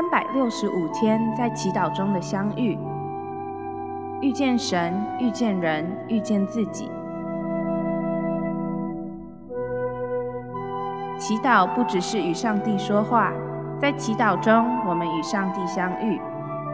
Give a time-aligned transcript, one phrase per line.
[0.00, 2.78] 三百六十五天在祈祷中的相遇，
[4.22, 6.90] 遇见神，遇见人，遇见自己。
[11.18, 13.30] 祈祷不只是与上帝说话，
[13.78, 16.18] 在祈祷中，我们与上帝相遇。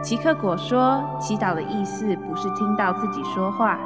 [0.01, 3.77] 齐克果说，祈祷的意思不是听到自己说话，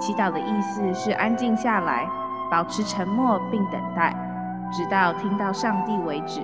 [0.00, 2.04] 祈祷的意思是安静下来，
[2.50, 4.12] 保持沉默并等待，
[4.72, 6.40] 直到听到上帝为止。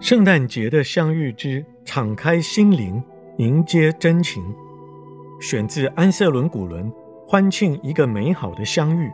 [0.00, 3.02] 圣诞节的相遇之敞开心灵，
[3.38, 4.44] 迎接真情，
[5.40, 6.90] 选自安瑟伦古伦
[7.26, 9.10] 欢庆一个美好的相遇。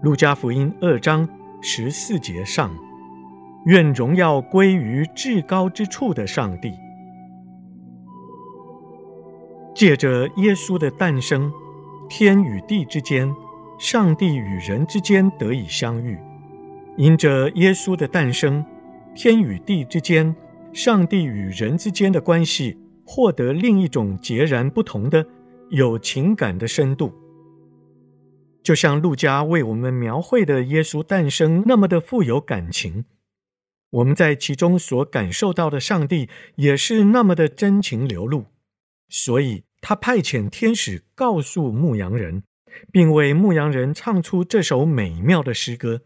[0.00, 1.28] 路加福音二章
[1.60, 2.74] 十四节上，
[3.66, 6.72] 愿荣耀归于至高之处的上帝。
[9.74, 11.52] 借着耶稣的诞生，
[12.08, 13.30] 天与地之间，
[13.78, 16.18] 上帝与人之间得以相遇。
[16.96, 18.64] 因着耶稣的诞生。
[19.14, 20.34] 天与地之间，
[20.72, 25.26] 上帝与人之间的关系获得另一种截然不同的、
[25.68, 27.12] 有情感的深度。
[28.62, 33.04] 就像路加为我们描绘的耶稣诞生那么的富有感情，
[33.90, 38.46] 我们在其中所感受到的上帝也是那么的真情流露。
[39.10, 42.44] 所以，他派遣天使告诉牧羊人，
[42.90, 46.00] 并为牧羊人唱出这首美妙的诗歌。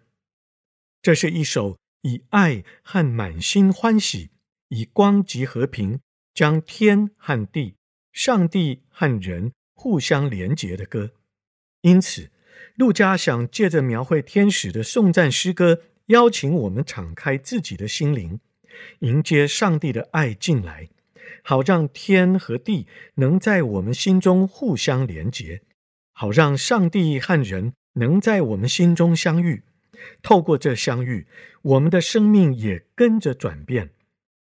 [1.00, 1.76] 这是一首。
[2.06, 4.30] 以爱和满心欢喜，
[4.68, 5.98] 以光及和平，
[6.32, 7.74] 将天和地、
[8.12, 11.10] 上帝和人互相连结的歌。
[11.80, 12.30] 因此，
[12.76, 18.38] 陆家想借着描绘天使的颂赞诗歌，邀请我们敞开自己的心灵，
[19.00, 20.88] 迎接上帝的爱进来，
[21.42, 22.86] 好让天和地
[23.16, 25.62] 能在我们心中互相连结，
[26.12, 29.64] 好让上帝和人能在我们心中相遇。
[30.22, 31.26] 透过这相遇，
[31.62, 33.90] 我们的生命也跟着转变，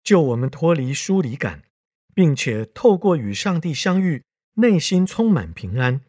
[0.03, 1.63] 救我们脱离疏离感，
[2.15, 4.23] 并且透过与上帝相遇，
[4.55, 6.03] 内心充满平安。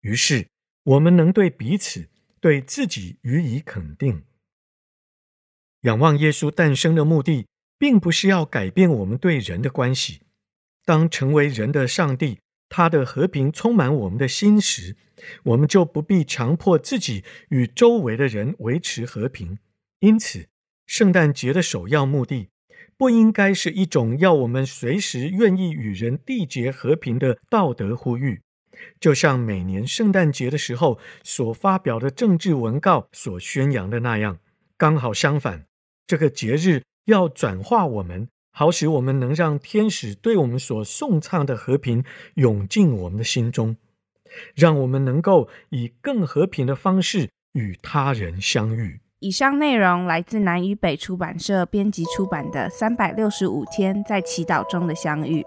[0.00, 0.48] 于是，
[0.84, 2.08] 我们能对彼此、
[2.40, 4.24] 对自己予以肯定。
[5.82, 7.46] 仰望耶稣诞生的目的，
[7.78, 10.22] 并不是要改变我们对人的关系。
[10.86, 12.38] 当成为人的上帝，
[12.76, 14.96] 他的和平充满我们的心时，
[15.44, 19.60] 我们就不必强迫自己与周围的人维持和平。
[20.00, 20.48] 因此，
[20.84, 22.48] 圣诞节的首要目的，
[22.96, 28.40] 不应该是一种要我们随时愿意与人缔结和平的道德呼吁，
[28.98, 34.40] 就像每年圣诞节的时候所发表的政治文告所宣扬的那样。
[34.76, 35.66] 刚好相反，
[36.08, 38.26] 这个节日要转化我们。
[38.56, 42.04] 好使我们能让天使对我们所颂唱的和平
[42.34, 43.76] 涌进我们的心中，
[44.54, 49.00] 让我们能够以更和平的方式与他人相遇。
[49.18, 55.42] 以上内容来自南与北出版社编辑出版的《三百六十五天在祈祷中的相遇》。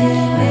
[0.00, 0.49] Spirit.